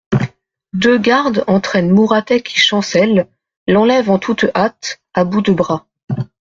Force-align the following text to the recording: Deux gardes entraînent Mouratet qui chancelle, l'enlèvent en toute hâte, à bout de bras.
Deux 0.73 0.97
gardes 0.97 1.43
entraînent 1.45 1.91
Mouratet 1.91 2.41
qui 2.41 2.59
chancelle, 2.59 3.27
l'enlèvent 3.67 4.09
en 4.09 4.17
toute 4.17 4.45
hâte, 4.55 4.99
à 5.13 5.25
bout 5.25 5.43
de 5.43 5.51
bras. 5.51 5.85